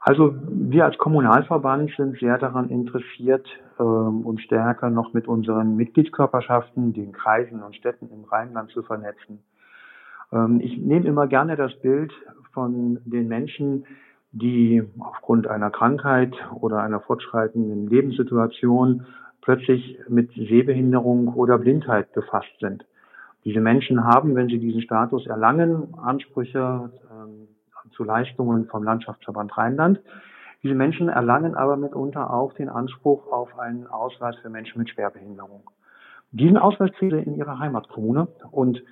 Also 0.00 0.34
wir 0.48 0.84
als 0.84 0.96
Kommunalverband 0.96 1.90
sind 1.96 2.18
sehr 2.18 2.38
daran 2.38 2.70
interessiert, 2.70 3.46
ähm, 3.78 4.24
uns 4.24 4.42
stärker 4.42 4.90
noch 4.90 5.12
mit 5.12 5.26
unseren 5.26 5.76
Mitgliedskörperschaften, 5.76 6.92
den 6.92 7.12
Kreisen 7.12 7.62
und 7.62 7.74
Städten 7.74 8.08
im 8.10 8.24
Rheinland 8.24 8.70
zu 8.70 8.82
vernetzen. 8.82 9.40
Ähm, 10.32 10.60
ich 10.62 10.78
nehme 10.78 11.06
immer 11.06 11.26
gerne 11.26 11.56
das 11.56 11.74
Bild 11.80 12.12
von 12.52 13.00
den 13.04 13.28
Menschen, 13.28 13.86
die 14.32 14.82
aufgrund 14.98 15.46
einer 15.46 15.70
Krankheit 15.70 16.34
oder 16.60 16.82
einer 16.82 17.00
fortschreitenden 17.00 17.88
Lebenssituation 17.88 19.06
plötzlich 19.40 19.98
mit 20.08 20.30
Sehbehinderung 20.32 21.28
oder 21.34 21.58
Blindheit 21.58 22.12
befasst 22.12 22.52
sind. 22.60 22.84
Diese 23.44 23.60
Menschen 23.60 24.04
haben, 24.04 24.34
wenn 24.34 24.48
sie 24.48 24.58
diesen 24.58 24.82
Status 24.82 25.26
erlangen, 25.26 25.94
Ansprüche 25.96 26.90
zu 27.90 28.04
Leistungen 28.04 28.66
vom 28.66 28.82
Landschaftsverband 28.82 29.56
Rheinland. 29.56 30.00
Diese 30.62 30.74
Menschen 30.74 31.08
erlangen 31.08 31.54
aber 31.54 31.76
mitunter 31.76 32.32
auch 32.32 32.52
den 32.52 32.68
Anspruch 32.68 33.30
auf 33.30 33.58
einen 33.58 33.86
Ausweis 33.86 34.36
für 34.36 34.50
Menschen 34.50 34.78
mit 34.78 34.90
Schwerbehinderung. 34.90 35.62
Diesen 36.32 36.58
Ausweis 36.58 36.90
kriegen 36.92 37.16
sie 37.16 37.24
in 37.24 37.36
ihrer 37.36 37.58
Heimatkommune 37.58 38.28
und 38.50 38.82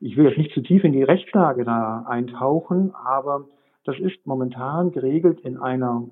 ich 0.00 0.16
will 0.16 0.26
jetzt 0.26 0.38
nicht 0.38 0.52
zu 0.52 0.60
tief 0.60 0.84
in 0.84 0.92
die 0.92 1.02
Rechtslage 1.02 1.64
da 1.64 2.04
eintauchen, 2.06 2.94
aber 2.94 3.44
das 3.84 3.98
ist 3.98 4.26
momentan 4.26 4.92
geregelt 4.92 5.40
in 5.40 5.58
einer 5.58 6.04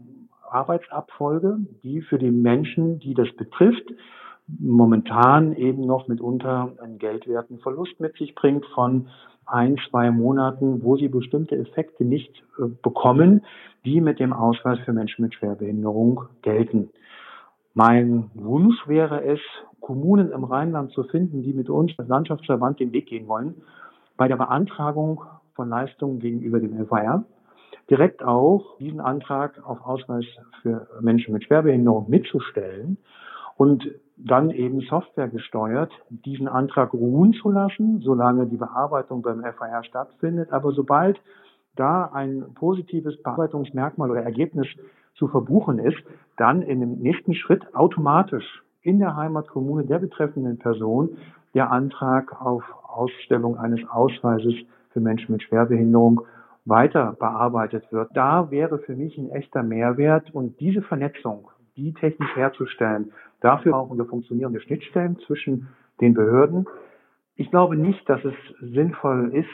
Arbeitsabfolge, 0.49 1.59
die 1.83 2.01
für 2.03 2.19
die 2.19 2.31
Menschen, 2.31 2.99
die 2.99 3.15
das 3.15 3.29
betrifft, 3.37 3.85
momentan 4.47 5.55
eben 5.57 5.87
noch 5.87 6.07
mitunter 6.07 6.73
einen 6.81 6.99
geldwerten 6.99 7.59
Verlust 7.59 7.99
mit 7.99 8.17
sich 8.17 8.35
bringt 8.35 8.65
von 8.75 9.09
ein, 9.47 9.77
zwei 9.89 10.11
Monaten, 10.11 10.83
wo 10.83 10.97
sie 10.97 11.09
bestimmte 11.09 11.57
Effekte 11.57 12.05
nicht 12.05 12.43
äh, 12.59 12.67
bekommen, 12.83 13.45
die 13.85 14.01
mit 14.01 14.19
dem 14.21 14.33
Ausweis 14.33 14.79
für 14.81 14.93
Menschen 14.93 15.23
mit 15.23 15.35
Schwerbehinderung 15.35 16.23
gelten. 16.43 16.91
Mein 17.75 18.31
Wunsch 18.35 18.87
wäre 18.87 19.25
es, 19.25 19.41
Kommunen 19.81 20.31
im 20.31 20.45
Rheinland 20.45 20.93
zu 20.93 21.05
finden, 21.05 21.43
die 21.43 21.53
mit 21.53 21.69
uns 21.69 21.93
als 21.99 22.09
Landschaftsverband 22.09 22.81
den 22.81 22.93
Weg 22.93 23.07
gehen 23.07 23.29
wollen, 23.29 23.63
bei 24.17 24.29
der 24.29 24.37
Beantragung 24.37 25.23
von 25.55 25.69
Leistungen 25.69 26.21
gegenüber 26.21 26.61
dem 26.61 26.81
LVR 26.81 27.25
direkt 27.91 28.23
auch 28.23 28.79
diesen 28.79 29.01
Antrag 29.01 29.63
auf 29.65 29.85
Ausweis 29.85 30.25
für 30.63 30.87
Menschen 31.01 31.35
mit 31.35 31.45
Schwerbehinderung 31.45 32.09
mitzustellen 32.09 32.97
und 33.57 33.87
dann 34.17 34.51
eben 34.51 34.81
Software 34.83 35.29
gesteuert, 35.29 35.93
diesen 36.09 36.49
Antrag 36.49 36.93
ruhen 36.93 37.33
zu 37.35 37.51
lassen, 37.51 38.01
solange 38.01 38.47
die 38.47 38.57
Bearbeitung 38.57 39.23
beim 39.23 39.43
FAR 39.43 39.85
stattfindet. 39.85 40.53
Aber 40.53 40.73
sobald 40.73 41.21
da 41.77 42.11
ein 42.13 42.45
positives 42.55 43.21
Bearbeitungsmerkmal 43.23 44.11
oder 44.11 44.23
Ergebnis 44.23 44.69
zu 45.15 45.29
verbuchen 45.29 45.79
ist, 45.79 45.99
dann 46.37 46.63
in 46.63 46.81
dem 46.81 46.99
nächsten 46.99 47.35
Schritt 47.35 47.75
automatisch 47.75 48.63
in 48.83 48.99
der 48.99 49.17
Heimatkommune 49.17 49.85
der 49.85 49.99
betreffenden 49.99 50.59
Person 50.59 51.17
der 51.55 51.71
Antrag 51.71 52.41
auf 52.41 52.63
Ausstellung 52.87 53.57
eines 53.59 53.81
Ausweises 53.89 54.55
für 54.91 55.01
Menschen 55.01 55.33
mit 55.33 55.43
Schwerbehinderung 55.43 56.23
weiter 56.65 57.17
bearbeitet 57.19 57.91
wird. 57.91 58.11
Da 58.15 58.51
wäre 58.51 58.79
für 58.79 58.95
mich 58.95 59.19
ein 59.19 59.31
echter 59.31 59.63
Mehrwert 59.63 60.35
und 60.35 60.61
diese 60.61 60.83
Vernetzung, 60.83 61.49
die 61.77 61.93
technisch 61.93 62.35
herzustellen, 62.37 63.13
dafür 63.45 63.73
brauchen 63.73 63.99
wir 63.99 64.07
funktionierende 64.07 64.61
Schnittstellen 64.61 65.19
zwischen 65.27 65.69
den 66.01 66.15
Behörden. 66.15 66.67
Ich 67.37 67.51
glaube 67.51 67.77
nicht, 67.77 68.09
dass 68.09 68.25
es 68.25 68.35
sinnvoll 68.61 69.33
ist, 69.35 69.49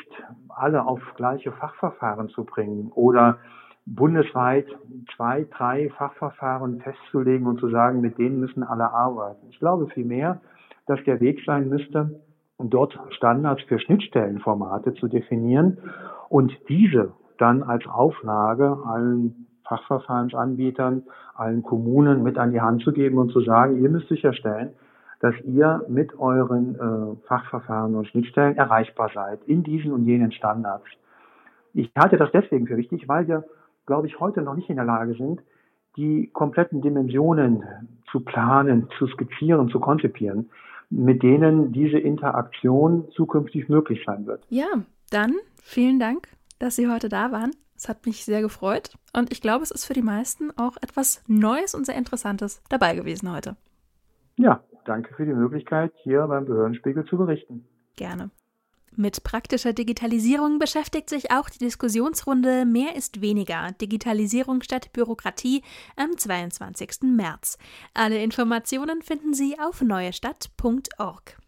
alle 0.49 0.87
auf 0.87 1.01
gleiche 1.17 1.53
Fachverfahren 1.53 2.29
zu 2.29 2.45
bringen 2.45 2.93
oder 2.95 3.39
bundesweit 3.87 4.67
zwei, 5.17 5.47
drei 5.51 5.91
Fachverfahren 5.97 6.81
festzulegen 6.81 7.47
und 7.47 7.59
zu 7.59 7.69
sagen, 7.71 8.01
mit 8.01 8.19
denen 8.19 8.39
müssen 8.39 8.63
alle 8.63 8.93
arbeiten. 8.93 9.47
Ich 9.49 9.59
glaube 9.59 9.89
vielmehr, 9.89 10.41
dass 10.87 11.03
der 11.05 11.21
Weg 11.21 11.41
sein 11.47 11.69
müsste, 11.69 12.21
dort 12.59 12.99
Standards 13.11 13.63
für 13.63 13.79
Schnittstellenformate 13.79 14.95
zu 14.95 15.09
definieren 15.09 15.79
und 16.29 16.53
diese 16.69 17.13
dann 17.39 17.63
als 17.63 17.87
Auflage 17.87 18.79
allen 18.85 19.47
Fachverfahrensanbietern, 19.71 21.05
allen 21.35 21.63
Kommunen 21.63 22.23
mit 22.23 22.37
an 22.37 22.53
die 22.53 22.61
Hand 22.61 22.83
zu 22.83 22.93
geben 22.93 23.17
und 23.17 23.33
zu 23.33 23.41
sagen, 23.41 23.83
ihr 23.83 23.89
müsst 23.89 24.09
sicherstellen, 24.09 24.75
dass 25.21 25.35
ihr 25.45 25.85
mit 25.89 26.19
euren 26.19 26.75
äh, 26.75 27.27
Fachverfahren 27.27 27.95
und 27.95 28.07
Schnittstellen 28.09 28.57
erreichbar 28.57 29.11
seid 29.15 29.41
in 29.47 29.63
diesen 29.63 29.93
und 29.93 30.05
jenen 30.05 30.33
Standards. 30.33 30.85
Ich 31.73 31.91
halte 31.97 32.19
das 32.19 32.31
deswegen 32.33 32.67
für 32.67 32.77
wichtig, 32.77 33.09
weil 33.09 33.27
wir 33.29 33.45
glaube 33.91 34.07
ich, 34.07 34.21
heute 34.21 34.41
noch 34.41 34.55
nicht 34.55 34.71
in 34.71 34.77
der 34.77 34.85
Lage 34.85 35.15
sind, 35.15 35.41
die 35.97 36.31
kompletten 36.33 36.81
Dimensionen 36.81 37.65
zu 38.13 38.21
planen, 38.21 38.89
zu 38.97 39.09
skizzieren, 39.09 39.69
zu 39.69 39.81
konzipieren, 39.81 40.49
mit 40.91 41.25
denen 41.25 41.73
diese 41.73 41.99
Interaktion 41.99 43.09
zukünftig 43.11 43.69
möglich 43.69 44.05
sein 44.07 44.27
wird. 44.27 44.45
Ja, 44.49 44.69
dann 45.11 45.35
vielen 45.61 45.99
Dank, 45.99 46.29
dass 46.61 46.77
Sie 46.77 46.89
heute 46.89 47.09
da 47.09 47.33
waren. 47.33 47.51
Es 47.81 47.89
hat 47.89 48.05
mich 48.05 48.27
sehr 48.27 48.43
gefreut 48.43 48.99
und 49.15 49.33
ich 49.33 49.41
glaube, 49.41 49.63
es 49.63 49.71
ist 49.71 49.87
für 49.87 49.95
die 49.95 50.03
meisten 50.03 50.51
auch 50.59 50.77
etwas 50.83 51.23
Neues 51.27 51.75
und 51.75 51.87
sehr 51.87 51.95
Interessantes 51.95 52.61
dabei 52.69 52.95
gewesen 52.95 53.33
heute. 53.33 53.57
Ja, 54.37 54.63
danke 54.85 55.15
für 55.15 55.25
die 55.25 55.33
Möglichkeit, 55.33 55.91
hier 56.03 56.27
beim 56.27 56.45
Behördenspiegel 56.45 57.07
zu 57.07 57.17
berichten. 57.17 57.65
Gerne. 57.97 58.29
Mit 58.97 59.25
praktischer 59.25 59.73
Digitalisierung 59.73 60.59
beschäftigt 60.59 61.09
sich 61.09 61.31
auch 61.33 61.49
die 61.49 61.57
Diskussionsrunde 61.57 62.67
Mehr 62.67 62.97
ist 62.97 63.23
weniger 63.23 63.73
Digitalisierung 63.81 64.61
statt 64.61 64.93
Bürokratie 64.93 65.63
am 65.97 66.19
22. 66.19 67.05
März. 67.05 67.57
Alle 67.95 68.23
Informationen 68.23 69.01
finden 69.01 69.33
Sie 69.33 69.59
auf 69.59 69.81
neuestadt.org. 69.81 71.40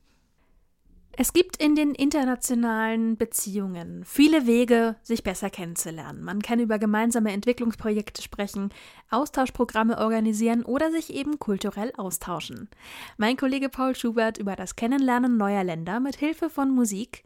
Es 1.15 1.35
gibt 1.35 1.63
in 1.63 1.75
den 1.75 1.95
internationalen 1.95 3.19
Beziehungen 3.19 4.03
viele 4.07 4.47
Wege, 4.47 4.97
sich 5.03 5.23
besser 5.23 5.51
kennenzulernen. 5.51 6.23
Man 6.23 6.41
kann 6.41 6.59
über 6.59 6.79
gemeinsame 6.79 7.33
Entwicklungsprojekte 7.33 8.23
sprechen, 8.23 8.71
Austauschprogramme 9.11 9.99
organisieren 9.99 10.65
oder 10.65 10.91
sich 10.91 11.13
eben 11.13 11.39
kulturell 11.39 11.93
austauschen. 11.99 12.71
Mein 13.19 13.37
Kollege 13.37 13.69
Paul 13.69 13.95
Schubert 13.95 14.39
über 14.39 14.57
das 14.57 14.75
Kennenlernen 14.75 15.37
neuer 15.37 15.65
Länder 15.65 16.01
mit 16.01 16.17
Hilfe 16.17 16.49
von 16.49 16.75
Musik 16.75 17.25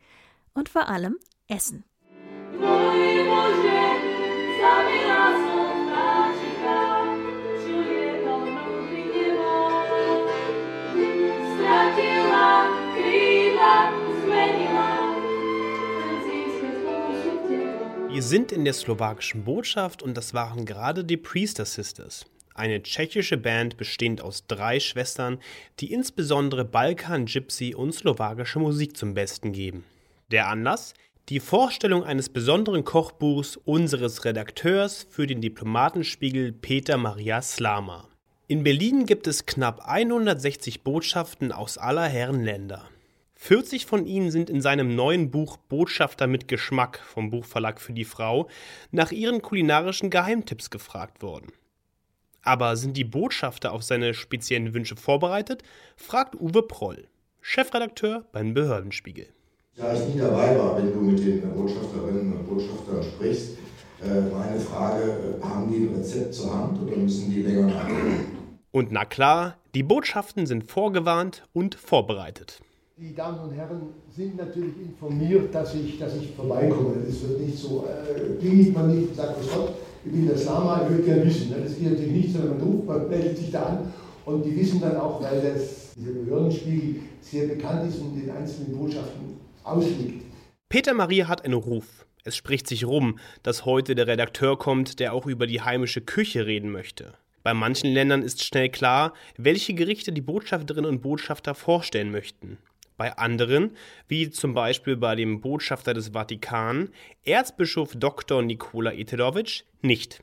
und 0.52 0.68
vor 0.68 0.88
allem 0.88 1.16
Essen. 1.46 1.84
Wir 18.16 18.23
sind 18.23 18.50
in 18.50 18.64
der 18.64 18.73
slowakischen 18.73 19.44
Botschaft 19.44 20.02
und 20.02 20.16
das 20.16 20.32
waren 20.32 20.64
gerade 20.64 21.04
die 21.04 21.18
Priester 21.18 21.66
Sisters, 21.66 22.25
eine 22.54 22.82
tschechische 22.82 23.37
Band 23.37 23.76
bestehend 23.76 24.23
aus 24.23 24.46
drei 24.46 24.80
Schwestern, 24.80 25.38
die 25.80 25.92
insbesondere 25.92 26.64
Balkan, 26.64 27.26
Gypsy 27.26 27.75
und 27.75 27.92
slowakische 27.92 28.58
Musik 28.58 28.96
zum 28.96 29.12
Besten 29.12 29.52
geben. 29.52 29.85
Der 30.30 30.49
Anlass? 30.49 30.94
Die 31.28 31.40
Vorstellung 31.40 32.04
eines 32.04 32.30
besonderen 32.30 32.85
Kochbuchs 32.85 33.58
unseres 33.58 34.25
Redakteurs 34.25 35.06
für 35.11 35.26
den 35.26 35.42
Diplomatenspiegel 35.42 36.52
Peter 36.52 36.96
Maria 36.96 37.42
Slama. 37.42 38.08
In 38.49 38.62
Berlin 38.62 39.04
gibt 39.04 39.26
es 39.26 39.44
knapp 39.44 39.87
160 39.87 40.82
Botschaften 40.85 41.52
aus 41.52 41.76
aller 41.76 42.06
Herren 42.06 42.42
Länder. 42.42 42.88
40 43.46 43.86
von 43.86 44.06
ihnen 44.06 44.32
sind 44.32 44.50
in 44.50 44.60
seinem 44.60 44.96
neuen 44.96 45.30
Buch 45.30 45.56
Botschafter 45.56 46.26
mit 46.26 46.48
Geschmack 46.48 46.98
vom 47.06 47.30
Buchverlag 47.30 47.80
für 47.80 47.92
die 47.92 48.04
Frau 48.04 48.48
nach 48.90 49.12
ihren 49.12 49.40
kulinarischen 49.40 50.10
Geheimtipps 50.10 50.68
gefragt 50.68 51.22
worden. 51.22 51.52
Aber 52.42 52.74
sind 52.76 52.96
die 52.96 53.04
Botschafter 53.04 53.70
auf 53.70 53.84
seine 53.84 54.14
speziellen 54.14 54.74
Wünsche 54.74 54.96
vorbereitet? 54.96 55.62
fragt 55.94 56.34
Uwe 56.34 56.62
Proll, 56.62 57.06
Chefredakteur 57.40 58.24
beim 58.32 58.52
Behördenspiegel. 58.52 59.28
Da 59.76 59.94
ich 59.94 60.12
nie 60.12 60.18
dabei 60.18 60.58
war, 60.58 60.76
wenn 60.76 60.92
du 60.92 60.98
mit 60.98 61.20
den 61.20 61.48
Botschafterinnen 61.54 62.32
und 62.32 62.48
Botschaftern 62.48 63.00
sprichst, 63.04 63.58
äh, 64.02 64.22
meine 64.22 64.58
Frage, 64.58 65.38
äh, 65.40 65.44
haben 65.44 65.70
die 65.70 65.86
ein 65.86 65.94
Rezept 65.94 66.34
zur 66.34 66.52
Hand 66.52 66.82
oder 66.82 66.96
müssen 66.96 67.30
die 67.30 67.42
länger 67.42 67.68
nachdenken? 67.68 68.38
Und 68.72 68.90
na 68.90 69.04
klar, 69.04 69.56
die 69.76 69.84
Botschaften 69.84 70.46
sind 70.46 70.68
vorgewarnt 70.68 71.44
und 71.52 71.76
vorbereitet. 71.76 72.60
Die 72.98 73.14
Damen 73.14 73.40
und 73.40 73.52
Herren 73.54 73.92
sind 74.08 74.38
natürlich 74.38 74.72
informiert, 74.78 75.54
dass 75.54 75.74
ich, 75.74 75.98
dass 75.98 76.16
ich 76.16 76.30
vorbeikomme. 76.30 76.94
Es 77.06 77.28
wird 77.28 77.40
nicht 77.40 77.58
so, 77.58 77.86
äh, 77.86 78.38
klingelt 78.40 78.72
man 78.72 78.96
nicht 78.96 79.10
und 79.10 79.14
sagt, 79.14 79.38
was 79.38 79.54
Gott, 79.54 79.74
ich 80.02 80.10
bin 80.10 80.26
der 80.26 80.38
Slama, 80.38 80.80
ich 80.82 80.88
würde 80.88 81.02
gerne 81.02 81.26
wissen. 81.26 81.50
Ne? 81.50 81.56
Das 81.62 81.76
geht 81.76 81.90
natürlich 81.90 82.12
nicht, 82.12 82.32
sondern 82.32 82.56
man 82.56 82.66
ruft, 82.66 82.86
man 82.86 83.08
meldet 83.10 83.36
sich 83.36 83.50
da 83.50 83.64
an 83.64 83.92
und 84.24 84.46
die 84.46 84.56
wissen 84.56 84.80
dann 84.80 84.96
auch, 84.96 85.22
weil 85.22 85.42
das, 85.42 85.92
dieser 85.94 86.12
Behördenspiegel 86.12 87.02
sehr 87.20 87.48
bekannt 87.48 87.86
ist 87.86 88.00
und 88.00 88.16
den 88.16 88.30
einzelnen 88.30 88.78
Botschaften 88.78 89.36
ausliegt. 89.62 90.24
Peter 90.70 90.94
Maria 90.94 91.28
hat 91.28 91.44
einen 91.44 91.52
Ruf. 91.52 92.06
Es 92.24 92.34
spricht 92.34 92.66
sich 92.66 92.86
rum, 92.86 93.18
dass 93.42 93.66
heute 93.66 93.94
der 93.94 94.06
Redakteur 94.06 94.58
kommt, 94.58 95.00
der 95.00 95.12
auch 95.12 95.26
über 95.26 95.46
die 95.46 95.60
heimische 95.60 96.00
Küche 96.00 96.46
reden 96.46 96.70
möchte. 96.70 97.12
Bei 97.42 97.52
manchen 97.52 97.92
Ländern 97.92 98.22
ist 98.22 98.42
schnell 98.42 98.70
klar, 98.70 99.12
welche 99.36 99.74
Gerichte 99.74 100.12
die 100.12 100.22
Botschafterinnen 100.22 100.90
und 100.90 101.02
Botschafter 101.02 101.54
vorstellen 101.54 102.10
möchten. 102.10 102.56
Bei 102.96 103.16
anderen, 103.18 103.76
wie 104.08 104.30
zum 104.30 104.54
Beispiel 104.54 104.96
bei 104.96 105.14
dem 105.16 105.40
Botschafter 105.40 105.92
des 105.92 106.08
Vatikan, 106.14 106.88
Erzbischof 107.24 107.94
Dr. 107.94 108.42
Nikola 108.42 108.92
Eterovic, 108.92 109.64
nicht. 109.82 110.22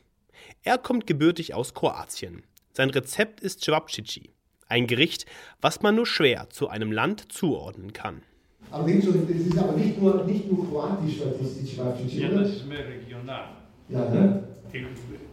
Er 0.63 0.79
kommt 0.79 1.05
gebürtig 1.05 1.53
aus 1.53 1.75
Kroatien. 1.75 2.43
Sein 2.71 2.89
Rezept 2.89 3.41
ist 3.41 3.63
Cevapcici, 3.63 4.31
ein 4.67 4.87
Gericht, 4.87 5.27
was 5.61 5.83
man 5.83 5.95
nur 5.95 6.07
schwer 6.07 6.49
zu 6.49 6.67
einem 6.67 6.91
Land 6.91 7.31
zuordnen 7.31 7.93
kann. 7.93 8.23
Aber 8.71 8.91
das 8.91 9.05
ist 9.05 9.57
aber 9.57 9.73
nicht 9.73 10.01
nur, 10.01 10.23
nicht 10.23 10.51
nur 10.51 10.67
kroatisch, 10.67 11.19
was 11.19 11.47
ist 11.47 11.59
die 11.61 11.75
Cevapcici, 11.75 12.21
Ja, 12.21 12.29
das 12.29 12.49
ist 12.49 12.65
mehr 12.65 12.87
regional. 12.87 13.49
Ja, 13.89 14.09
ne? 14.09 14.47
Ich 14.71 14.83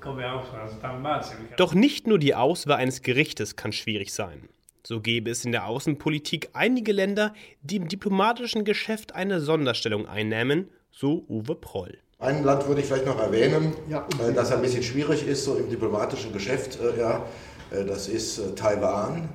komme 0.01 0.21
ja 0.21 0.35
auch 0.35 0.53
aus 0.53 0.79
Dalmatien. 0.83 1.39
Doch 1.57 1.73
nicht 1.73 2.07
nur 2.07 2.19
die 2.19 2.35
Auswahl 2.35 2.77
eines 2.77 3.01
Gerichtes 3.01 3.57
kann 3.57 3.73
schwierig 3.73 4.13
sein. 4.13 4.51
So 4.83 5.01
gäbe 5.01 5.31
es 5.31 5.45
in 5.45 5.53
der 5.53 5.67
Außenpolitik 5.67 6.51
einige 6.53 6.93
Länder, 6.93 7.35
die 7.63 7.77
im 7.77 7.89
diplomatischen 7.89 8.65
Geschäft 8.65 9.15
eine 9.15 9.41
Sonderstellung 9.41 10.09
einnähmen, 10.09 10.71
so 10.91 11.25
Uwe 11.29 11.55
Proll. 11.55 11.99
Ein 12.19 12.45
Land 12.45 12.69
würde 12.69 12.83
ich 12.83 12.87
vielleicht 12.87 13.07
noch 13.07 13.19
erwähnen, 13.19 13.73
Ja, 13.89 14.07
äh, 14.23 14.33
das 14.33 14.53
ein 14.53 14.61
bisschen 14.61 14.83
schwierig 14.83 15.27
ist, 15.27 15.45
so 15.45 15.57
im 15.57 15.71
diplomatischen 15.71 16.33
Geschäft. 16.33 16.79
Äh, 16.81 16.99
ja, 16.99 17.27
äh, 17.71 17.85
das 17.85 18.09
ist 18.09 18.39
äh, 18.39 18.55
Taiwan. 18.55 19.29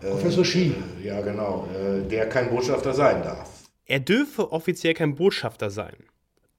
Professor 0.00 0.44
Xi. 0.44 0.74
Ja, 1.02 1.22
genau, 1.22 1.66
der 2.10 2.28
kein 2.28 2.50
Botschafter 2.50 2.92
sein 2.92 3.22
darf. 3.22 3.48
Er 3.86 4.00
dürfe 4.00 4.52
offiziell 4.52 4.92
kein 4.92 5.14
Botschafter 5.14 5.70
sein. 5.70 5.94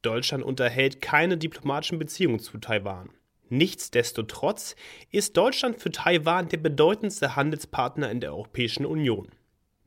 Deutschland 0.01 0.43
unterhält 0.43 0.99
keine 0.99 1.38
diplomatischen 1.38 1.99
Beziehungen 1.99 2.39
zu 2.39 2.57
Taiwan. 2.57 3.09
Nichtsdestotrotz 3.49 4.75
ist 5.12 5.38
Deutschland 5.38 5.79
für 5.79 5.91
Taiwan 5.91 6.49
der 6.49 6.58
bedeutendste 6.58 7.36
Handelspartner 7.36 8.10
in 8.10 8.19
der 8.19 8.31
Europäischen 8.31 8.86
Union. 8.86 9.27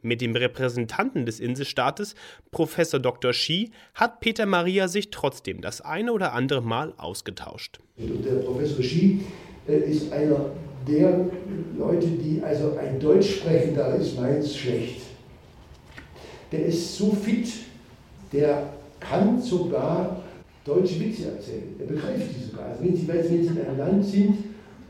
Mit 0.01 0.21
dem 0.21 0.37
Repräsentanten 0.37 1.27
des 1.27 1.40
Inselstaates, 1.40 2.14
Professor 2.53 3.01
Dr. 3.01 3.33
Xi, 3.33 3.73
hat 3.94 4.21
Peter 4.21 4.47
Maria 4.47 4.87
sich 4.87 5.11
trotzdem 5.11 5.61
das 5.61 5.81
eine 5.81 6.12
oder 6.12 6.35
andere 6.35 6.62
Mal 6.62 6.94
ausgetauscht. 6.99 7.81
Der 7.97 8.37
Professor 8.37 8.79
Xi 8.79 9.23
äh, 9.66 9.79
ist 9.90 10.12
einer 10.12 10.53
der 10.87 11.29
Leute, 11.77 12.07
die, 12.07 12.40
also 12.44 12.77
ein 12.77 13.01
Deutsch 13.01 13.38
sprechen, 13.38 13.75
da 13.75 13.92
ist 13.94 14.18
meins 14.18 14.57
schlecht. 14.57 15.03
Der 16.53 16.64
ist 16.64 16.97
so 16.97 17.12
fit, 17.12 17.49
der 18.33 18.73
kann 19.01 19.42
sogar 19.42 20.23
deutsche 20.64 21.01
Witze 21.01 21.31
erzählen. 21.33 21.77
Er 21.79 21.87
begreift 21.87 22.27
die 22.37 22.44
sogar. 22.51 22.66
Also 22.66 22.85
wenn 22.85 22.94
Sie, 22.97 23.09
wenn 23.09 23.23
Sie 23.27 23.37
in 23.37 23.59
einem 23.59 23.79
Land 23.79 24.05
sind 24.05 24.38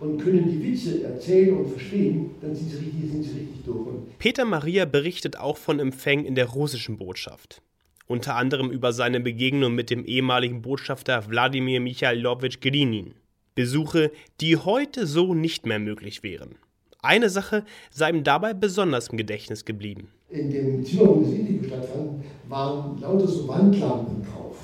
und 0.00 0.18
können 0.18 0.48
die 0.48 0.62
Witze 0.72 1.02
erzählen 1.04 1.56
und 1.56 1.68
verstehen, 1.70 2.30
dann 2.40 2.54
sind 2.54 2.70
Sie 2.70 2.76
richtig, 2.76 3.10
sind 3.10 3.22
Sie 3.22 3.38
richtig 3.38 3.64
durch. 3.64 3.86
Und 3.86 4.18
Peter 4.18 4.44
Maria 4.44 4.84
berichtet 4.84 5.38
auch 5.38 5.56
von 5.56 5.78
Empfängen 5.80 6.24
in 6.24 6.34
der 6.34 6.46
russischen 6.46 6.98
Botschaft. 6.98 7.62
Unter 8.06 8.36
anderem 8.36 8.70
über 8.70 8.92
seine 8.92 9.20
Begegnung 9.20 9.74
mit 9.74 9.90
dem 9.90 10.04
ehemaligen 10.04 10.62
Botschafter 10.62 11.28
Wladimir 11.28 11.80
Michailowitsch 11.80 12.60
Grinin. 12.60 13.14
Besuche, 13.54 14.12
die 14.40 14.56
heute 14.56 15.06
so 15.06 15.34
nicht 15.34 15.66
mehr 15.66 15.78
möglich 15.78 16.22
wären. 16.22 16.56
Eine 17.02 17.28
Sache 17.28 17.64
sei 17.90 18.10
ihm 18.10 18.24
dabei 18.24 18.54
besonders 18.54 19.08
im 19.08 19.18
Gedächtnis 19.18 19.64
geblieben. 19.64 20.08
in 20.30 20.50
dem 20.50 20.84
Zimmer, 20.84 21.08
wo 21.08 21.20
das 21.22 21.32
Interview 21.32 21.64
stattfand, 21.64 22.24
waren 22.48 23.00
lauter 23.00 23.26
so 23.26 23.48
Wandlampen 23.48 24.22
drauf. 24.22 24.56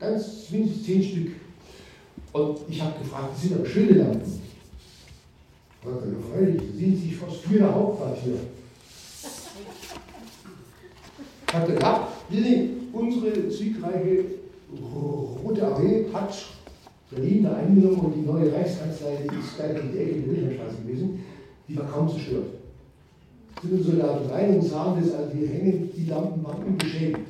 Ganz 0.00 0.50
mindestens 0.50 0.84
zehn 0.84 1.02
Stück. 1.02 1.32
Und 2.32 2.58
ich 2.68 2.80
habe 2.80 2.98
gefragt, 2.98 3.30
das 3.34 3.42
sind 3.42 3.54
aber 3.54 3.66
schöne 3.66 3.92
Lampen. 3.92 4.40
Und 5.84 5.94
dann 6.00 6.16
freilich, 6.32 6.62
Sie 6.72 6.78
sehen 6.78 7.00
sich 7.00 7.16
fast 7.16 7.36
für 7.36 7.58
der 7.58 7.74
Hauptquartier. 7.74 8.38
Hat 11.52 11.68
er 11.68 11.74
gesagt, 11.74 12.12
Sie, 12.30 12.70
unsere 12.92 13.50
siegreiche 13.50 14.24
Rote 15.44 15.66
Armee 15.66 16.06
hat 16.12 16.44
Berlin 17.10 17.44
da 17.44 17.54
eingenommen 17.54 18.00
und 18.00 18.14
die 18.16 18.26
neue 18.26 18.52
Reichskanzlei, 18.52 19.18
die 19.30 19.38
ist 19.38 19.56
gleich 19.56 19.80
in 19.80 19.92
der 19.92 20.02
Ecke 20.02 20.14
der 20.14 20.28
Wilhelmstraße 20.28 20.76
gewesen, 20.84 21.24
die 21.68 21.78
war 21.78 21.86
kaum 21.86 22.08
zerstört 22.08 22.46
sind 23.62 23.72
unsere 23.72 23.96
Soldaten 23.96 24.30
rein 24.30 24.54
und 24.54 24.62
sahen 24.62 25.02
das, 25.02 25.14
also 25.14 25.38
wir 25.38 25.48
hängen, 25.48 25.90
die 25.96 26.06
Lampen 26.06 26.44
waren 26.44 26.62
unbeschädigt. 26.64 27.20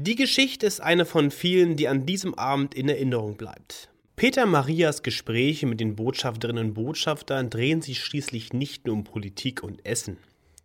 Die 0.00 0.14
Geschichte 0.14 0.64
ist 0.64 0.80
eine 0.80 1.04
von 1.04 1.32
vielen, 1.32 1.74
die 1.74 1.88
an 1.88 2.06
diesem 2.06 2.34
Abend 2.34 2.72
in 2.72 2.88
Erinnerung 2.88 3.36
bleibt. 3.36 3.90
Peter 4.14 4.46
Marias 4.46 5.02
Gespräche 5.02 5.66
mit 5.66 5.80
den 5.80 5.96
Botschafterinnen 5.96 6.68
und 6.68 6.74
Botschaftern 6.74 7.50
drehen 7.50 7.82
sich 7.82 7.98
schließlich 8.04 8.52
nicht 8.52 8.86
nur 8.86 8.94
um 8.94 9.02
Politik 9.02 9.64
und 9.64 9.84
Essen. 9.84 10.18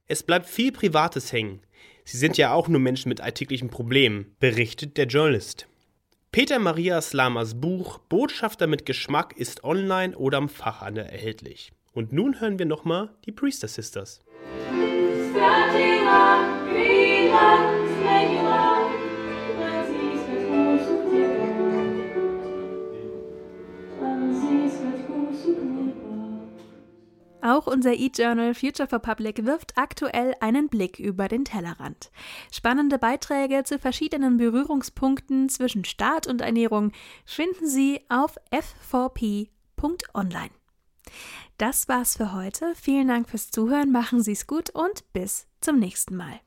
Es 0.05 0.21
bleibt 0.21 0.45
viel 0.45 0.71
Privates 0.71 1.33
hängen. 1.33 1.61
Sie 2.05 2.17
sind 2.17 2.37
ja 2.37 2.53
auch 2.53 2.67
nur 2.67 2.79
Menschen 2.79 3.09
mit 3.09 3.21
alltäglichen 3.21 3.69
Problemen, 3.69 4.35
berichtet 4.39 4.97
der 4.97 5.07
Journalist. 5.07 5.65
Peter 6.31 6.59
Maria 6.59 7.01
Slamas 7.01 7.59
Buch 7.59 7.97
Botschafter 8.09 8.67
mit 8.67 8.85
Geschmack 8.85 9.35
ist 9.35 9.63
online 9.63 10.15
oder 10.15 10.37
am 10.37 10.47
Fachhandel 10.47 11.05
erhältlich. 11.05 11.71
Und 11.91 12.13
nun 12.13 12.39
hören 12.39 12.59
wir 12.59 12.67
nochmal 12.67 13.09
die 13.25 13.31
Priester 13.31 13.67
Sisters. 13.67 14.21
Straciła 15.31 16.37
chwila, 16.69 17.72
Auch 27.53 27.67
unser 27.67 27.93
E-Journal 27.93 28.55
Future 28.55 28.89
for 28.89 28.97
Public 28.97 29.45
wirft 29.45 29.77
aktuell 29.77 30.33
einen 30.39 30.69
Blick 30.69 30.97
über 30.97 31.27
den 31.27 31.45
Tellerrand. 31.45 32.09
Spannende 32.51 32.97
Beiträge 32.97 33.63
zu 33.63 33.77
verschiedenen 33.77 34.37
Berührungspunkten 34.37 35.49
zwischen 35.49 35.85
Staat 35.85 36.25
und 36.25 36.41
Ernährung 36.41 36.93
finden 37.25 37.67
Sie 37.67 38.01
auf 38.09 38.37
f4p.online. 38.91 40.49
Das 41.59 41.87
war's 41.87 42.17
für 42.17 42.33
heute. 42.33 42.73
Vielen 42.73 43.09
Dank 43.09 43.29
fürs 43.29 43.51
Zuhören, 43.51 43.91
machen 43.91 44.23
Sie's 44.23 44.47
gut 44.47 44.71
und 44.71 45.03
bis 45.13 45.45
zum 45.61 45.77
nächsten 45.77 46.15
Mal. 46.15 46.39